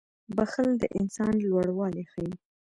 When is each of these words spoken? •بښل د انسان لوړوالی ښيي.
•بښل 0.35 0.69
د 0.81 0.83
انسان 0.99 1.33
لوړوالی 1.49 2.03
ښيي. 2.11 2.33